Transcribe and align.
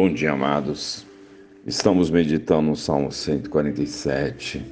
Bom 0.00 0.14
dia, 0.14 0.30
amados. 0.30 1.04
Estamos 1.66 2.08
meditando 2.08 2.68
no 2.68 2.76
Salmo 2.76 3.10
147. 3.10 4.64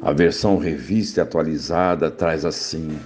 A 0.00 0.12
versão 0.12 0.58
revista 0.58 1.20
e 1.20 1.22
atualizada 1.22 2.08
traz 2.08 2.44
assim: 2.44 2.96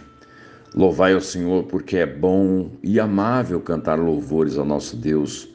Louvai 0.74 1.14
ao 1.14 1.20
Senhor 1.22 1.62
porque 1.62 1.96
é 1.96 2.04
bom 2.04 2.70
e 2.82 3.00
amável 3.00 3.62
cantar 3.62 3.98
louvores 3.98 4.58
ao 4.58 4.66
nosso 4.66 4.94
Deus. 4.94 5.48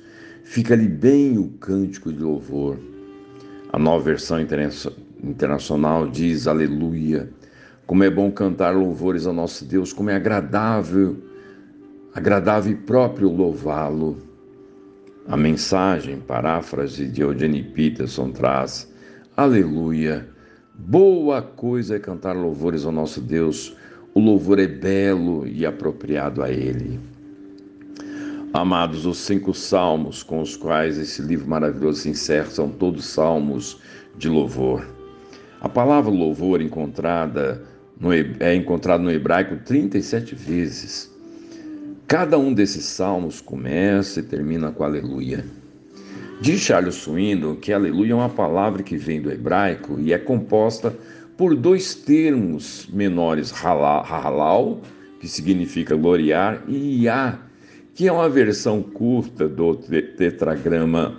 Fica-lhe 0.43 0.87
bem 0.87 1.37
o 1.37 1.49
cântico 1.49 2.11
de 2.11 2.23
louvor. 2.23 2.79
A 3.71 3.77
nova 3.77 4.03
versão 4.03 4.39
internacional 5.21 6.07
diz: 6.07 6.47
Aleluia. 6.47 7.29
Como 7.85 8.03
é 8.03 8.09
bom 8.09 8.31
cantar 8.31 8.75
louvores 8.75 9.27
ao 9.27 9.33
nosso 9.33 9.63
Deus, 9.63 9.93
como 9.93 10.09
é 10.09 10.15
agradável, 10.15 11.17
agradável 12.15 12.71
e 12.71 12.75
próprio 12.75 13.29
louvá-lo. 13.29 14.30
A 15.31 15.37
mensagem, 15.37 16.19
paráfrase 16.19 17.07
de 17.07 17.21
Eugene 17.21 17.63
Peterson 17.63 18.31
traz: 18.31 18.91
Aleluia! 19.37 20.27
Boa 20.75 21.41
coisa 21.41 21.95
é 21.95 21.99
cantar 21.99 22.35
louvores 22.35 22.83
ao 22.83 22.91
nosso 22.91 23.21
Deus, 23.21 23.73
o 24.13 24.19
louvor 24.19 24.59
é 24.59 24.67
belo 24.67 25.47
e 25.47 25.65
apropriado 25.65 26.43
a 26.43 26.51
Ele. 26.51 26.99
Amados, 28.53 29.05
os 29.05 29.19
cinco 29.19 29.53
salmos 29.53 30.21
com 30.21 30.41
os 30.41 30.57
quais 30.57 30.97
esse 30.97 31.21
livro 31.21 31.47
maravilhoso 31.47 32.01
se 32.01 32.09
encerra 32.09 32.49
são 32.49 32.69
todos 32.69 33.05
salmos 33.05 33.79
de 34.17 34.27
louvor. 34.27 34.85
A 35.61 35.69
palavra 35.69 36.11
louvor 36.11 36.61
encontrada 36.61 37.63
no, 37.97 38.11
é 38.11 38.53
encontrada 38.53 39.01
no 39.01 39.09
hebraico 39.09 39.55
37 39.63 40.35
vezes. 40.35 41.10
Cada 42.11 42.37
um 42.37 42.53
desses 42.53 42.83
salmos 42.83 43.39
começa 43.39 44.19
e 44.19 44.23
termina 44.23 44.69
com 44.69 44.83
aleluia. 44.83 45.45
Diz 46.41 46.59
Charles 46.59 46.95
Swindoll 46.95 47.55
que 47.55 47.71
aleluia 47.71 48.11
é 48.11 48.15
uma 48.15 48.27
palavra 48.27 48.83
que 48.83 48.97
vem 48.97 49.21
do 49.21 49.31
hebraico 49.31 49.97
e 49.97 50.11
é 50.11 50.17
composta 50.17 50.93
por 51.37 51.55
dois 51.55 51.95
termos 51.95 52.85
menores, 52.91 53.49
halal, 53.49 54.81
que 55.21 55.27
significa 55.29 55.95
gloriar, 55.95 56.61
e 56.67 57.03
iá, 57.03 57.39
que 57.95 58.09
é 58.09 58.11
uma 58.11 58.27
versão 58.27 58.83
curta 58.83 59.47
do 59.47 59.73
tetragrama 59.77 61.17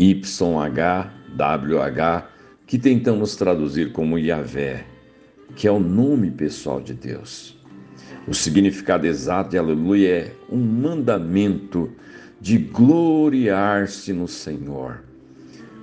YHWH, 0.00 1.04
que 2.66 2.78
tentamos 2.78 3.36
traduzir 3.36 3.92
como 3.92 4.18
Yahvé, 4.18 4.86
que 5.54 5.68
é 5.68 5.70
o 5.70 5.78
nome 5.78 6.30
pessoal 6.30 6.80
de 6.80 6.94
Deus. 6.94 7.55
O 8.28 8.34
significado 8.34 9.06
exato 9.06 9.50
de 9.50 9.58
aleluia 9.58 10.08
é 10.08 10.32
um 10.50 10.58
mandamento 10.58 11.92
de 12.40 12.58
gloriar-se 12.58 14.12
no 14.12 14.26
Senhor. 14.26 15.04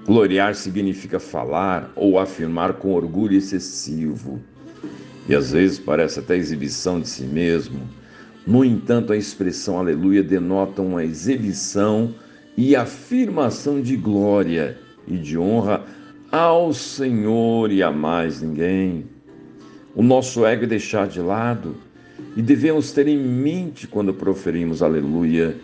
Gloriar 0.05 0.53
significa 0.53 1.21
falar 1.21 1.93
ou 1.95 2.19
afirmar 2.19 2.73
com 2.73 2.93
orgulho 2.93 3.37
excessivo. 3.37 4.41
E 5.29 5.33
às 5.33 5.53
vezes 5.53 5.79
parece 5.79 6.19
até 6.19 6.35
exibição 6.35 6.99
de 6.99 7.07
si 7.07 7.23
mesmo. 7.23 7.79
No 8.45 8.65
entanto, 8.65 9.13
a 9.13 9.17
expressão 9.17 9.79
aleluia 9.79 10.21
denota 10.21 10.81
uma 10.81 11.01
exibição 11.01 12.13
e 12.57 12.75
afirmação 12.75 13.81
de 13.81 13.95
glória 13.95 14.77
e 15.07 15.15
de 15.15 15.37
honra 15.37 15.85
ao 16.29 16.73
Senhor 16.73 17.71
e 17.71 17.81
a 17.81 17.89
mais 17.89 18.41
ninguém. 18.41 19.05
O 19.95 20.03
nosso 20.03 20.45
ego 20.45 20.65
é 20.65 20.67
deixar 20.67 21.07
de 21.07 21.21
lado 21.21 21.77
e 22.35 22.41
devemos 22.41 22.91
ter 22.91 23.07
em 23.07 23.17
mente 23.17 23.87
quando 23.87 24.13
proferimos 24.13 24.81
aleluia, 24.81 25.55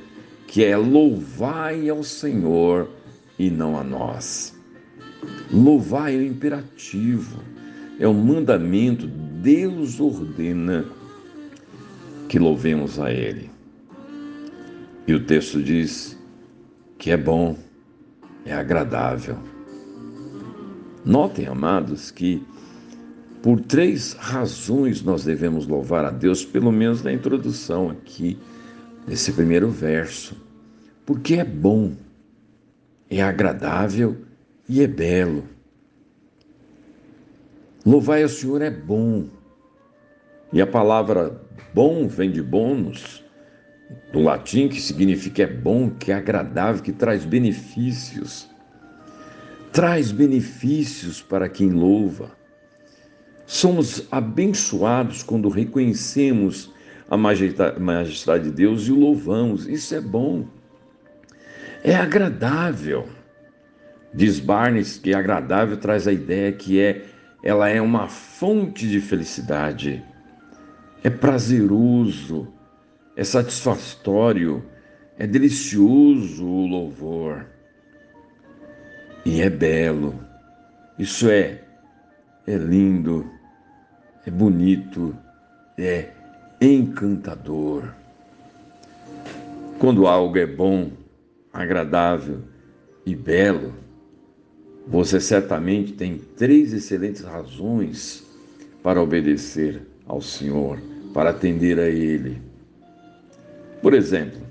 que 0.48 0.64
é 0.64 0.76
louvai 0.76 1.90
ao 1.90 2.04
Senhor 2.04 2.90
e 3.38 3.50
não 3.50 3.78
a 3.78 3.84
nós. 3.84 4.58
Louvai 5.52 6.16
é 6.16 6.20
o 6.20 6.24
imperativo, 6.24 7.40
é 8.00 8.08
um 8.08 8.14
mandamento, 8.14 9.08
Deus 9.08 10.00
ordena 10.00 10.86
que 12.28 12.40
louvemos 12.40 13.00
a 13.00 13.12
Ele. 13.12 13.50
E 15.08 15.14
o 15.14 15.26
texto 15.26 15.62
diz 15.62 16.18
que 16.98 17.12
é 17.12 17.18
bom, 17.18 17.58
é 18.46 18.54
agradável. 18.54 19.38
Notem, 21.04 21.48
amados, 21.48 22.12
que 22.12 22.44
por 23.42 23.62
três 23.62 24.14
razões 24.14 25.02
nós 25.02 25.24
devemos 25.24 25.66
louvar 25.66 26.04
a 26.04 26.12
Deus, 26.12 26.44
pelo 26.44 26.72
menos 26.72 27.02
na 27.04 27.14
introdução 27.14 27.90
aqui, 27.90 28.38
nesse 29.08 29.32
primeiro 29.32 29.70
verso. 29.70 30.36
Porque 31.06 31.36
é 31.36 31.46
bom, 31.46 31.94
é 33.10 33.22
agradável 33.22 34.18
e 34.68 34.82
é 34.82 34.88
belo. 34.88 35.46
Louvai 37.86 38.24
ao 38.24 38.30
Senhor 38.30 38.62
é 38.62 38.70
bom. 38.70 39.28
E 40.52 40.62
a 40.62 40.68
palavra 40.68 41.42
bom 41.74 42.08
vem 42.08 42.32
de 42.32 42.42
bônus, 42.42 43.24
do 44.12 44.20
latim, 44.20 44.68
que 44.68 44.82
significa 44.82 45.44
é 45.44 45.48
bom, 45.48 45.90
que 45.90 46.12
é 46.12 46.16
agradável, 46.16 46.84
que 46.84 46.92
traz 46.92 47.24
benefícios. 47.24 48.50
Traz 49.72 50.12
benefícios 50.12 51.22
para 51.22 51.48
quem 51.48 51.70
louva. 51.70 52.39
Somos 53.50 54.08
abençoados 54.12 55.24
quando 55.24 55.50
reconhecemos 55.50 56.72
a 57.10 57.18
majestade 57.18 58.44
de 58.44 58.52
Deus 58.52 58.84
e 58.84 58.92
o 58.92 58.96
louvamos. 58.96 59.68
Isso 59.68 59.96
é 59.96 60.00
bom. 60.00 60.46
É 61.84 61.96
agradável. 61.96 63.10
Diz 64.14 64.40
Barnes 64.40 65.00
que 65.00 65.16
agradável 65.16 65.78
traz 65.78 66.08
a 66.08 66.14
ideia 66.14 66.52
que 66.52 66.80
é 66.80 67.06
ela 67.44 67.68
é 67.68 67.82
uma 67.82 68.08
fonte 68.08 68.88
de 68.88 69.02
felicidade. 69.02 70.06
É 71.04 71.10
prazeroso, 71.10 72.54
é 73.16 73.24
satisfatório, 73.24 74.64
é 75.18 75.26
delicioso 75.26 76.46
o 76.46 76.68
louvor. 76.68 77.48
E 79.26 79.42
é 79.42 79.50
belo. 79.50 80.24
Isso 81.00 81.28
é 81.28 81.64
é 82.46 82.56
lindo 82.56 83.39
é 84.30 84.32
bonito, 84.32 85.16
é 85.76 86.10
encantador. 86.62 87.84
Quando 89.80 90.06
algo 90.06 90.38
é 90.38 90.46
bom, 90.46 90.92
agradável 91.52 92.38
e 93.04 93.16
belo, 93.16 93.74
você 94.86 95.20
certamente 95.20 95.94
tem 95.94 96.20
três 96.38 96.74
excelentes 96.74 97.24
razões 97.24 98.24
para 98.84 99.02
obedecer 99.02 99.82
ao 100.06 100.22
Senhor, 100.22 100.80
para 101.12 101.32
atender 101.32 101.80
a 101.80 101.90
Ele. 101.90 102.40
Por 103.82 103.96
exemplo, 103.96 104.42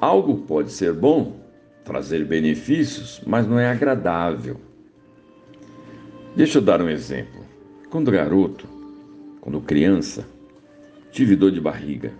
algo 0.00 0.38
pode 0.46 0.72
ser 0.72 0.94
bom, 0.94 1.38
trazer 1.84 2.24
benefícios, 2.24 3.20
mas 3.26 3.46
não 3.46 3.58
é 3.58 3.70
agradável. 3.70 4.58
Deixa 6.34 6.58
eu 6.58 6.62
dar 6.62 6.80
um 6.80 6.88
exemplo. 6.88 7.51
Quando 7.92 8.10
garoto, 8.10 8.66
quando 9.42 9.60
criança, 9.60 10.26
tive 11.10 11.36
dor 11.36 11.50
de 11.50 11.60
barriga. 11.60 12.10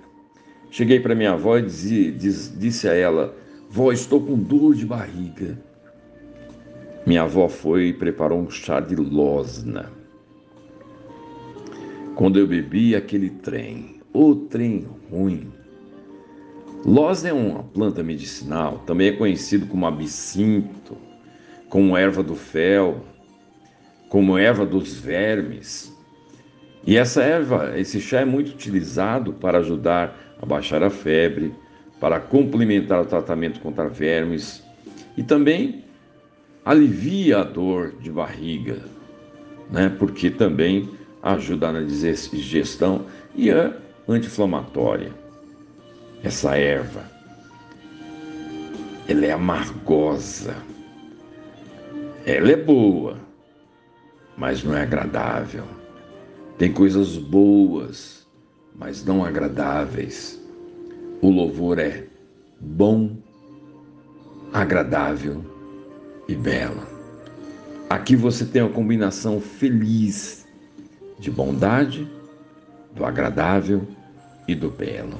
Cheguei 0.70 1.00
para 1.00 1.14
minha 1.14 1.32
avó 1.32 1.56
e 1.56 1.62
disse, 1.62 2.52
disse 2.58 2.86
a 2.86 2.92
ela: 2.92 3.34
Vó, 3.70 3.90
estou 3.90 4.20
com 4.20 4.36
dor 4.36 4.74
de 4.74 4.84
barriga. 4.84 5.58
Minha 7.06 7.22
avó 7.22 7.48
foi 7.48 7.84
e 7.84 7.92
preparou 7.94 8.38
um 8.38 8.50
chá 8.50 8.80
de 8.80 8.94
losna. 8.94 9.90
Quando 12.16 12.38
eu 12.38 12.46
bebi 12.46 12.94
aquele 12.94 13.30
trem, 13.30 13.98
o 14.12 14.34
trem 14.34 14.86
ruim. 15.10 15.50
Losna 16.84 17.30
é 17.30 17.32
uma 17.32 17.62
planta 17.62 18.02
medicinal, 18.02 18.80
também 18.80 19.08
é 19.08 19.12
conhecido 19.12 19.64
como 19.64 19.86
absinto, 19.86 20.98
como 21.70 21.96
erva 21.96 22.22
do 22.22 22.34
fel, 22.34 23.06
como 24.12 24.36
erva 24.36 24.66
dos 24.66 24.92
vermes. 24.92 25.90
E 26.86 26.98
essa 26.98 27.22
erva, 27.22 27.72
esse 27.78 27.98
chá 27.98 28.20
é 28.20 28.26
muito 28.26 28.50
utilizado 28.50 29.32
para 29.32 29.60
ajudar 29.60 30.36
a 30.38 30.44
baixar 30.44 30.82
a 30.82 30.90
febre, 30.90 31.54
para 31.98 32.20
complementar 32.20 33.00
o 33.00 33.06
tratamento 33.06 33.58
contra 33.60 33.88
vermes 33.88 34.62
e 35.16 35.22
também 35.22 35.82
alivia 36.62 37.38
a 37.38 37.42
dor 37.42 37.94
de 38.02 38.12
barriga, 38.12 38.80
né? 39.70 39.90
Porque 39.98 40.28
também 40.28 40.90
ajuda 41.22 41.72
na 41.72 41.80
digestão 41.80 43.06
e 43.34 43.48
é 43.48 43.72
anti-inflamatória. 44.06 45.10
Essa 46.22 46.58
erva, 46.58 47.02
ela 49.08 49.24
é 49.24 49.32
amargosa, 49.32 50.54
ela 52.26 52.52
é 52.52 52.56
boa, 52.56 53.31
mas 54.36 54.62
não 54.62 54.76
é 54.76 54.82
agradável. 54.82 55.64
Tem 56.58 56.72
coisas 56.72 57.16
boas, 57.16 58.26
mas 58.74 59.04
não 59.04 59.24
agradáveis. 59.24 60.40
O 61.20 61.30
louvor 61.30 61.78
é 61.78 62.04
bom 62.60 63.16
agradável 64.52 65.44
e 66.28 66.34
belo. 66.34 66.82
Aqui 67.88 68.16
você 68.16 68.44
tem 68.44 68.62
uma 68.62 68.70
combinação 68.70 69.40
feliz 69.40 70.46
de 71.18 71.30
bondade, 71.30 72.10
do 72.94 73.04
agradável 73.04 73.86
e 74.46 74.54
do 74.54 74.70
belo. 74.70 75.18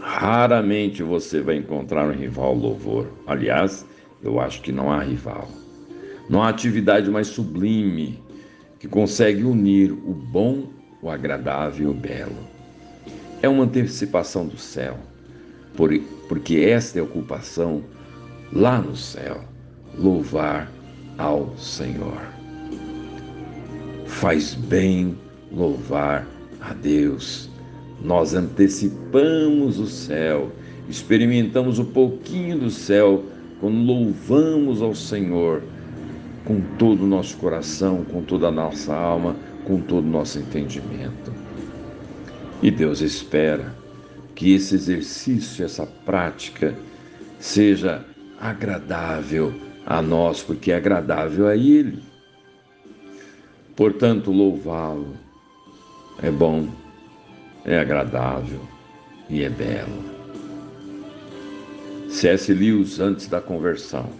Raramente 0.00 1.02
você 1.02 1.40
vai 1.40 1.56
encontrar 1.56 2.06
um 2.08 2.12
rival 2.12 2.54
louvor. 2.54 3.08
Aliás, 3.26 3.86
eu 4.22 4.40
acho 4.40 4.60
que 4.62 4.72
não 4.72 4.90
há 4.90 5.00
rival. 5.02 5.48
Não 6.32 6.42
há 6.42 6.48
atividade 6.48 7.10
mais 7.10 7.26
sublime 7.26 8.18
que 8.78 8.88
consegue 8.88 9.44
unir 9.44 9.92
o 9.92 10.14
bom, 10.14 10.70
o 11.02 11.10
agradável 11.10 11.88
e 11.88 11.90
o 11.90 11.92
belo. 11.92 12.48
É 13.42 13.48
uma 13.50 13.64
antecipação 13.64 14.46
do 14.46 14.56
céu, 14.56 14.96
porque 16.30 16.56
esta 16.56 16.98
é 16.98 17.02
a 17.02 17.04
ocupação 17.04 17.84
lá 18.50 18.78
no 18.78 18.96
céu 18.96 19.44
louvar 19.98 20.72
ao 21.18 21.54
Senhor. 21.58 22.22
Faz 24.06 24.54
bem 24.54 25.18
louvar 25.54 26.26
a 26.62 26.72
Deus. 26.72 27.50
Nós 28.02 28.32
antecipamos 28.32 29.78
o 29.78 29.86
céu, 29.86 30.50
experimentamos 30.88 31.78
um 31.78 31.84
pouquinho 31.84 32.58
do 32.58 32.70
céu 32.70 33.22
quando 33.60 33.84
louvamos 33.84 34.80
ao 34.80 34.94
Senhor 34.94 35.62
com 36.44 36.60
todo 36.78 37.04
o 37.04 37.06
nosso 37.06 37.36
coração, 37.36 38.04
com 38.04 38.22
toda 38.22 38.48
a 38.48 38.50
nossa 38.50 38.94
alma, 38.94 39.36
com 39.64 39.80
todo 39.80 40.04
o 40.04 40.10
nosso 40.10 40.38
entendimento. 40.38 41.32
E 42.62 42.70
Deus 42.70 43.00
espera 43.00 43.74
que 44.34 44.54
esse 44.54 44.74
exercício, 44.74 45.64
essa 45.64 45.86
prática, 45.86 46.74
seja 47.38 48.04
agradável 48.40 49.52
a 49.86 50.00
nós, 50.00 50.42
porque 50.42 50.72
é 50.72 50.76
agradável 50.76 51.46
a 51.48 51.56
Ele. 51.56 52.02
Portanto, 53.76 54.30
louvá-lo 54.30 55.16
é 56.22 56.30
bom, 56.30 56.68
é 57.64 57.78
agradável 57.78 58.60
e 59.28 59.42
é 59.42 59.48
belo. 59.48 60.12
C.S. 62.08 62.52
Lewis, 62.52 63.00
antes 63.00 63.26
da 63.26 63.40
conversão, 63.40 64.10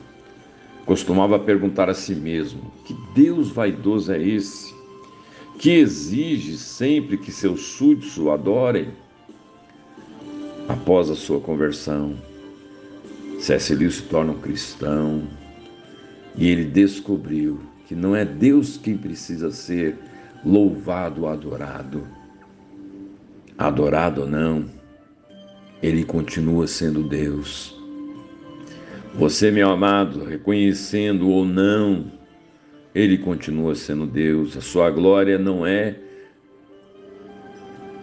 costumava 0.87 1.39
perguntar 1.39 1.89
a 1.89 1.95
si 1.95 2.15
mesmo: 2.15 2.73
que 2.85 2.95
Deus 3.15 3.51
vaidoso 3.51 4.13
é 4.13 4.23
esse 4.23 4.75
que 5.59 5.71
exige 5.71 6.57
sempre 6.59 7.17
que 7.17 7.31
seus 7.31 7.63
súditos 7.63 8.19
o 8.19 8.31
adorem? 8.31 8.89
Após 10.69 11.11
a 11.11 11.15
sua 11.15 11.41
conversão, 11.41 12.17
C.S. 13.39 13.91
Se 13.91 14.03
torna 14.05 14.33
um 14.33 14.41
cristão 14.41 15.23
e 16.37 16.49
ele 16.49 16.65
descobriu 16.65 17.61
que 17.87 17.95
não 17.95 18.17
é 18.17 18.25
Deus 18.25 18.77
quem 18.77 18.97
precisa 18.97 19.51
ser 19.51 19.99
louvado, 20.45 21.27
adorado. 21.27 22.07
Adorado 23.59 24.23
ou 24.23 24.29
não, 24.29 24.65
ele 25.83 26.05
continua 26.05 26.67
sendo 26.67 27.03
Deus. 27.03 27.82
Você, 29.15 29.51
meu 29.51 29.69
amado, 29.69 30.25
reconhecendo 30.25 31.29
ou 31.29 31.45
não, 31.45 32.11
ele 32.95 33.19
continua 33.19 33.75
sendo 33.75 34.07
Deus. 34.07 34.57
A 34.57 34.63
sua 34.63 34.91
glória 34.91 35.39
não 35.39 35.67
é 35.67 35.97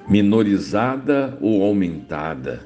minorizada 0.08 1.36
ou 1.42 1.64
aumentada. 1.64 2.62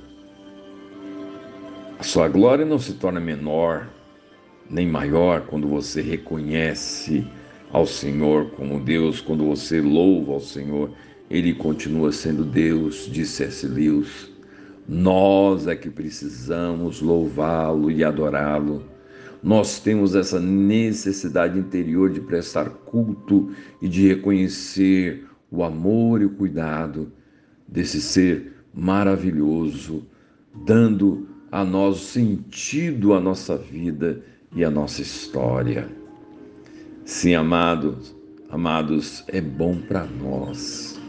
A 1.98 2.04
sua 2.04 2.28
glória 2.28 2.66
não 2.66 2.78
se 2.78 2.94
torna 2.96 3.20
menor 3.20 3.88
nem 4.70 4.88
maior 4.88 5.46
quando 5.48 5.68
você 5.68 6.02
reconhece 6.02 7.26
ao 7.72 7.86
Senhor 7.86 8.52
como 8.52 8.80
Deus, 8.80 9.22
quando 9.22 9.46
você 9.46 9.80
louva 9.80 10.34
ao 10.34 10.40
Senhor, 10.42 10.92
ele 11.30 11.54
continua 11.54 12.12
sendo 12.12 12.44
Deus, 12.44 13.10
disse 13.10 13.38
C.S. 13.52 13.68
Lewis. 13.68 14.33
Nós 14.88 15.68
é 15.68 15.76
que 15.76 15.90
precisamos 15.90 17.02
louvá-lo 17.02 17.90
e 17.90 18.04
adorá-lo. 18.04 18.84
Nós 19.42 19.80
temos 19.80 20.16
essa 20.16 20.40
necessidade 20.40 21.58
interior 21.58 22.10
de 22.10 22.22
prestar 22.22 22.70
culto 22.70 23.52
e 23.82 23.88
de 23.88 24.08
reconhecer 24.08 25.26
o 25.52 25.64
amor 25.64 26.22
e 26.22 26.26
o 26.26 26.30
cuidado 26.30 27.12
desse 27.68 28.02
ser 28.02 28.54
maravilhoso, 28.74 30.04
dando 30.66 31.28
a 31.52 31.64
nós 31.64 32.00
sentido 32.00 33.14
à 33.14 33.20
nossa 33.20 33.58
vida 33.58 34.22
e 34.56 34.64
à 34.64 34.72
nossa 34.72 35.02
história. 35.02 35.88
Sim, 37.06 37.36
amados, 37.36 38.16
amados, 38.50 39.24
é 39.28 39.42
bom 39.42 39.78
para 39.78 40.06
nós. 40.06 41.00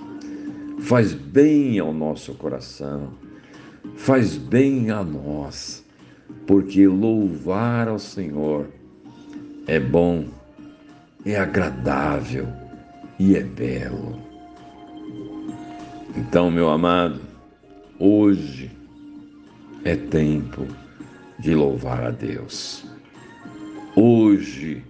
Faz 0.80 1.14
bem 1.14 1.78
ao 1.78 1.92
nosso 1.92 2.34
coração. 2.34 3.12
Faz 3.96 4.36
bem 4.36 4.90
a 4.90 5.04
nós, 5.04 5.84
porque 6.46 6.86
louvar 6.86 7.86
ao 7.86 7.98
Senhor 7.98 8.69
é 9.66 9.78
bom, 9.78 10.26
é 11.25 11.36
agradável 11.36 12.48
e 13.19 13.36
é 13.36 13.42
belo. 13.42 14.19
Então, 16.16 16.50
meu 16.50 16.70
amado, 16.70 17.20
hoje 17.98 18.70
é 19.84 19.94
tempo 19.94 20.66
de 21.38 21.54
louvar 21.54 22.04
a 22.04 22.10
Deus. 22.10 22.84
Hoje 23.94 24.82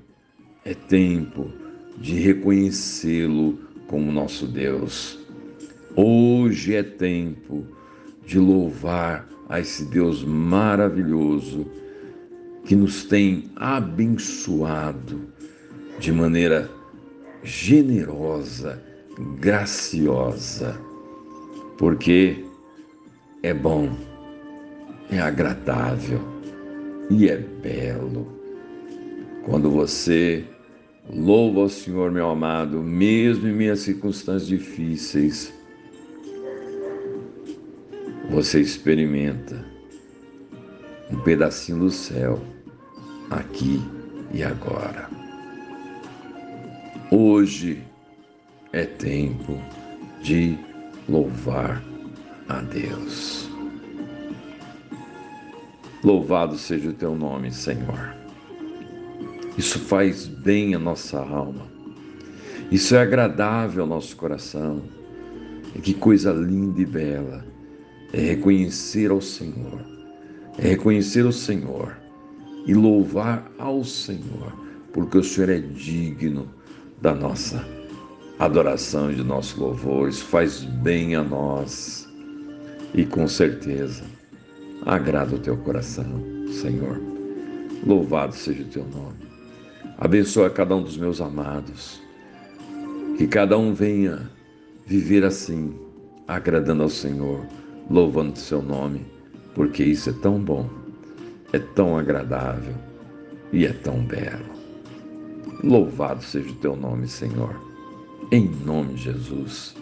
é 0.65 0.73
tempo 0.73 1.51
de 1.99 2.15
reconhecê-lo 2.15 3.59
como 3.87 4.11
nosso 4.11 4.47
Deus. 4.47 5.19
Hoje 5.95 6.75
é 6.75 6.83
tempo 6.83 7.65
de 7.65 7.84
louvar 8.33 9.29
a 9.49 9.61
esse 9.61 9.85
Deus 9.85 10.25
maravilhoso 10.25 11.67
que 12.65 12.75
nos 12.75 13.05
tem 13.05 13.51
abençoado 13.57 15.29
de 15.99 16.11
maneira 16.13 16.71
generosa, 17.43 18.83
graciosa, 19.39 20.79
porque 21.79 22.45
é 23.43 23.53
bom, 23.53 23.91
é 25.11 25.21
agradável 25.21 26.21
e 27.11 27.29
é 27.29 27.37
belo. 27.37 28.27
Quando 29.45 29.71
você 29.71 30.45
louva 31.13 31.61
ao 31.61 31.69
Senhor, 31.69 32.11
meu 32.11 32.31
amado, 32.31 32.83
mesmo 32.83 33.47
em 33.47 33.53
minhas 33.53 33.81
circunstâncias 33.81 34.49
difíceis, 34.49 35.53
você 38.31 38.61
experimenta 38.61 39.65
um 41.11 41.19
pedacinho 41.21 41.81
do 41.81 41.91
céu 41.91 42.41
aqui 43.31 43.81
e 44.33 44.43
agora. 44.43 45.09
Hoje 47.11 47.83
é 48.73 48.85
tempo 48.85 49.61
de 50.23 50.59
louvar 51.09 51.83
a 52.49 52.61
Deus. 52.61 53.49
Louvado 56.03 56.59
seja 56.59 56.91
o 56.91 56.95
teu 56.95 57.15
nome, 57.15 57.53
Senhor. 57.53 58.15
Isso 59.57 59.79
faz 59.79 60.27
bem 60.27 60.75
à 60.75 60.79
nossa 60.79 61.21
alma. 61.21 61.67
Isso 62.71 62.95
é 62.95 63.01
agradável 63.01 63.83
ao 63.85 63.89
nosso 63.89 64.17
coração. 64.17 64.83
E 65.75 65.81
que 65.81 65.95
coisa 65.95 66.33
linda 66.33 66.81
e 66.81 66.87
bela 66.87 67.54
é 68.15 68.21
reconhecer 68.21 69.11
ao 69.11 69.21
Senhor. 69.21 69.85
É 70.57 70.69
reconhecer 70.69 71.27
o 71.27 71.33
Senhor 71.33 71.97
e 72.65 72.73
louvar 72.73 73.51
ao 73.59 73.83
Senhor, 73.83 74.53
porque 74.93 75.19
o 75.19 75.25
Senhor 75.25 75.51
é 75.51 75.59
digno 75.59 76.49
da 77.03 77.13
nossa 77.13 77.67
adoração 78.39 79.11
e 79.11 79.17
de 79.17 79.25
nosso 79.25 79.59
louvor. 79.59 80.09
Isso 80.09 80.25
faz 80.27 80.63
bem 80.63 81.17
a 81.17 81.25
nós 81.25 82.09
e 82.95 83.05
com 83.05 83.27
certeza 83.27 84.05
agrada 84.87 85.35
o 85.35 85.41
teu 85.41 85.57
coração, 85.57 86.07
Senhor. 86.53 87.01
Louvado 87.85 88.33
seja 88.33 88.63
o 88.63 88.67
teu 88.67 88.85
nome. 88.85 89.19
Abençoa 89.99 90.49
cada 90.51 90.77
um 90.77 90.85
dos 90.85 90.97
meus 90.97 91.21
amados. 91.21 92.01
Que 93.19 93.27
cada 93.27 93.59
um 93.59 93.75
venha 93.75 94.31
viver 94.87 95.25
assim, 95.25 95.75
agradando 96.29 96.85
ao 96.85 96.89
Senhor, 96.89 97.45
louvando 97.91 98.33
o 98.33 98.37
seu 98.37 98.63
nome, 98.63 99.05
porque 99.55 99.85
isso 99.85 100.11
é 100.11 100.13
tão 100.13 100.39
bom, 100.39 100.69
é 101.53 101.59
tão 101.59 101.97
agradável 101.97 102.75
e 103.53 103.67
é 103.67 103.73
tão 103.73 104.05
belo. 104.05 104.55
Louvado 105.63 106.23
seja 106.23 106.51
o 106.51 106.57
teu 106.57 106.77
nome, 106.77 107.09
Senhor. 107.09 107.55
Em 108.31 108.49
nome 108.67 108.95
de 108.95 109.05
Jesus. 109.05 109.75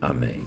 Amém. 0.00 0.46